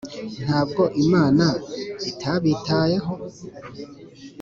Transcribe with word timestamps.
ntabwo 0.43 0.83
imana 1.03 1.45
itabitayeho? 2.09 3.13